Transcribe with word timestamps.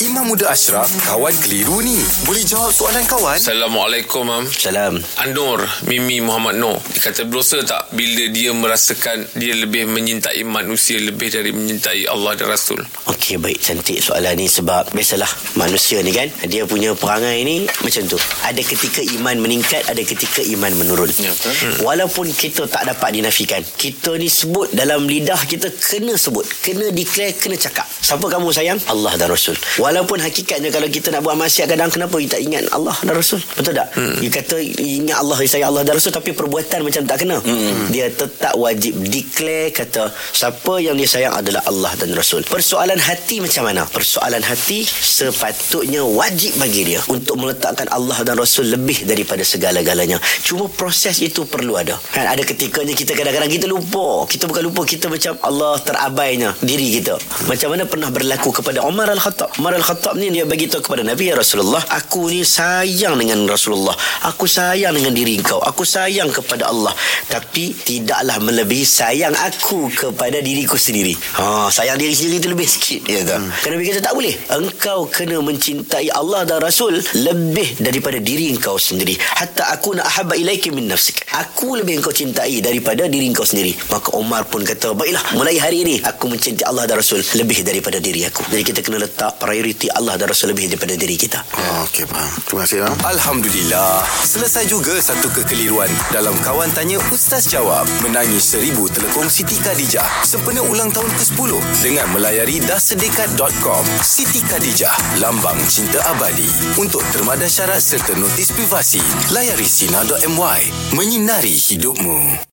Imam 0.00 0.32
Muda 0.32 0.48
Ashraf, 0.48 0.88
kawan 1.04 1.28
keliru 1.44 1.84
ni. 1.84 2.00
Boleh 2.24 2.40
jawab 2.40 2.72
soalan 2.72 3.04
kawan? 3.04 3.36
Assalamualaikum, 3.36 4.24
Mam. 4.24 4.48
Salam. 4.48 4.96
Anur, 5.20 5.60
Mimi 5.84 6.24
Muhammad 6.24 6.56
Noor. 6.56 6.80
Dia 6.96 7.12
kata 7.12 7.28
berdosa 7.28 7.60
tak 7.68 7.92
bila 7.92 8.24
dia 8.32 8.48
merasakan 8.56 9.28
dia 9.36 9.52
lebih 9.52 9.84
menyintai 9.92 10.40
manusia 10.48 10.96
lebih 10.96 11.28
dari 11.28 11.52
menyintai 11.52 12.08
Allah 12.08 12.32
dan 12.32 12.48
Rasul? 12.48 12.80
Okey, 13.12 13.36
baik. 13.36 13.60
Cantik 13.60 14.00
soalan 14.00 14.40
ni 14.40 14.48
sebab 14.48 14.88
biasalah 14.96 15.28
manusia 15.60 16.00
ni 16.00 16.16
kan, 16.16 16.32
dia 16.48 16.64
punya 16.64 16.96
perangai 16.96 17.44
ni 17.44 17.68
macam 17.84 18.08
tu. 18.08 18.16
Ada 18.48 18.64
ketika 18.64 19.04
iman 19.20 19.36
meningkat, 19.36 19.84
ada 19.84 20.00
ketika 20.00 20.40
iman 20.56 20.80
menurun. 20.80 21.12
Ya, 21.20 21.28
betul. 21.28 21.52
Hmm. 21.52 21.76
Walaupun 21.84 22.32
kita 22.32 22.64
tak 22.72 22.88
dapat 22.88 23.20
dinafikan, 23.20 23.60
kita 23.76 24.16
ni 24.16 24.32
sebut 24.32 24.72
dalam 24.72 25.04
lidah 25.04 25.44
kita 25.44 25.68
kena 25.76 26.16
sebut, 26.16 26.48
kena 26.64 26.88
declare, 26.88 27.36
kena 27.36 27.60
cakap. 27.60 27.84
Siapa 28.00 28.24
kamu 28.32 28.48
sayang? 28.48 28.80
Allah 28.88 29.12
dan 29.20 29.28
Rasul. 29.28 29.60
Walaupun 29.76 29.89
hakikatnya 29.98 30.70
kalau 30.70 30.86
kita 30.86 31.10
nak 31.10 31.26
buat 31.26 31.36
maksiat 31.38 31.66
kadang 31.66 31.90
kenapa 31.90 32.16
kita 32.20 32.36
ingat 32.38 32.70
Allah 32.70 32.94
dan 33.02 33.14
Rasul? 33.16 33.40
Betul 33.56 33.74
tak? 33.74 33.88
Hmm. 33.96 34.16
You 34.22 34.30
kata 34.30 34.56
ingat 34.60 35.18
Allah, 35.18 35.36
saya 35.46 35.66
Allah 35.66 35.82
dan 35.82 35.98
Rasul 35.98 36.14
tapi 36.14 36.30
perbuatan 36.36 36.86
macam 36.86 37.02
tak 37.06 37.16
kena. 37.24 37.38
Hmm. 37.42 37.90
Dia 37.90 38.10
tetap 38.12 38.54
wajib 38.54 38.98
declare 39.08 39.74
kata 39.74 40.12
siapa 40.34 40.78
yang 40.78 40.94
dia 40.94 41.08
sayang 41.08 41.34
adalah 41.34 41.62
Allah 41.66 41.92
dan 41.98 42.14
Rasul. 42.14 42.46
Persoalan 42.46 42.98
hati 43.00 43.42
macam 43.42 43.66
mana? 43.66 43.82
Persoalan 43.88 44.42
hati 44.44 44.84
sepatutnya 44.86 46.04
wajib 46.04 46.56
bagi 46.60 46.94
dia 46.94 47.00
untuk 47.10 47.40
meletakkan 47.40 47.88
Allah 47.90 48.20
dan 48.22 48.38
Rasul 48.38 48.70
lebih 48.70 49.08
daripada 49.08 49.42
segala-galanya. 49.42 50.22
Cuma 50.44 50.70
proses 50.70 51.18
itu 51.24 51.48
perlu 51.48 51.74
ada. 51.74 51.98
Kan 52.14 52.28
ada 52.30 52.42
ketikanya 52.46 52.94
kita 52.94 53.16
kadang-kadang 53.16 53.50
kita 53.50 53.66
lupa. 53.66 54.28
Kita 54.28 54.46
bukan 54.46 54.62
lupa 54.62 54.82
kita 54.86 55.10
macam 55.10 55.34
Allah 55.42 55.80
terabainya 55.82 56.54
diri 56.60 57.00
kita. 57.00 57.18
Macam 57.48 57.74
mana 57.74 57.84
pernah 57.88 58.08
berlaku 58.12 58.54
kepada 58.54 58.84
Umar 58.84 59.10
Al-Khattab. 59.10 59.58
Umar 59.58 59.79
Al-Khattab 59.80 60.20
ni 60.20 60.28
dia 60.28 60.44
bagi 60.44 60.68
tahu 60.68 60.84
kepada 60.84 61.00
Nabi 61.00 61.32
ya 61.32 61.40
Rasulullah, 61.40 61.80
aku 61.88 62.28
ni 62.28 62.44
sayang 62.44 63.16
dengan 63.16 63.48
Rasulullah. 63.48 63.96
Aku 64.28 64.44
sayang 64.44 64.92
dengan 64.92 65.16
diri 65.16 65.40
kau. 65.40 65.56
Aku 65.56 65.88
sayang 65.88 66.28
kepada 66.28 66.68
Allah. 66.68 66.92
Tapi 67.32 67.72
tidaklah 67.72 68.36
melebihi 68.44 68.84
sayang 68.84 69.32
aku 69.32 69.88
kepada 69.88 70.44
diriku 70.44 70.76
sendiri. 70.76 71.16
Ha, 71.40 71.72
sayang 71.72 71.96
diri 71.96 72.12
sendiri 72.12 72.44
itu 72.44 72.48
lebih 72.52 72.68
sikit 72.68 73.00
dia 73.08 73.24
kata. 73.24 73.40
Hmm. 73.40 73.48
Kerana 73.64 73.74
Nabi 73.80 73.84
kata 73.88 74.00
tak 74.04 74.14
boleh. 74.20 74.34
Engkau 74.52 74.98
kena 75.08 75.36
mencintai 75.40 76.12
Allah 76.12 76.44
dan 76.44 76.60
Rasul 76.60 77.00
lebih 77.16 77.80
daripada 77.80 78.20
diri 78.20 78.52
engkau 78.52 78.76
sendiri. 78.76 79.16
Hatta 79.16 79.72
aku 79.72 79.96
nak 79.96 80.12
ahabba 80.12 80.36
ilaika 80.36 80.68
min 80.76 80.92
nafsik. 80.92 81.24
Aku 81.40 81.80
lebih 81.80 82.04
engkau 82.04 82.12
cintai 82.12 82.60
daripada 82.60 83.08
diri 83.08 83.32
engkau 83.32 83.48
sendiri. 83.48 83.72
Maka 83.88 84.12
Umar 84.12 84.44
pun 84.44 84.60
kata, 84.60 84.92
baiklah 84.92 85.24
mulai 85.40 85.56
hari 85.56 85.88
ini 85.88 86.04
aku 86.04 86.28
mencintai 86.28 86.68
Allah 86.68 86.84
dan 86.84 87.00
Rasul 87.00 87.24
lebih 87.40 87.64
daripada 87.64 87.96
diri 87.96 88.28
aku. 88.28 88.44
Jadi 88.52 88.60
kita 88.60 88.84
kena 88.84 89.00
letak 89.00 89.40
prioriti 89.70 89.86
Allah 89.94 90.18
dan 90.18 90.26
Rasul 90.26 90.50
lebih 90.50 90.66
daripada 90.66 90.98
diri 90.98 91.14
kita. 91.14 91.46
Oh, 91.54 91.86
Okey, 91.86 92.02
faham. 92.10 92.30
Terima 92.42 92.60
kasih, 92.66 92.76
Bang. 92.82 92.96
Alhamdulillah. 93.06 94.02
Selesai 94.26 94.66
juga 94.66 94.98
satu 94.98 95.30
kekeliruan 95.30 95.86
dalam 96.10 96.34
Kawan 96.42 96.74
Tanya 96.74 96.98
Ustaz 97.14 97.46
Jawab. 97.46 97.86
Menangis 98.02 98.50
seribu 98.50 98.90
telekong 98.90 99.30
Siti 99.30 99.54
Khadijah. 99.62 100.26
Sempena 100.26 100.66
ulang 100.66 100.90
tahun 100.90 101.06
ke-10 101.06 101.50
dengan 101.86 102.06
melayari 102.10 102.58
dassedekat.com. 102.66 103.86
Siti 104.02 104.42
Khadijah, 104.42 105.22
lambang 105.22 105.62
cinta 105.70 106.02
abadi. 106.10 106.50
Untuk 106.74 107.06
termadah 107.14 107.46
syarat 107.46 107.78
serta 107.78 108.18
notis 108.18 108.50
privasi, 108.50 109.02
layari 109.30 109.66
sina.my. 109.70 110.62
Menyinari 110.98 111.54
hidupmu. 111.54 112.42